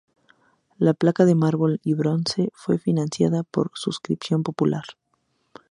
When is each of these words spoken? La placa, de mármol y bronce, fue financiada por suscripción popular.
La 0.79 0.95
placa, 0.95 1.25
de 1.25 1.35
mármol 1.35 1.79
y 1.83 1.93
bronce, 1.93 2.49
fue 2.55 2.79
financiada 2.79 3.43
por 3.43 3.69
suscripción 3.75 4.41
popular. 4.41 4.85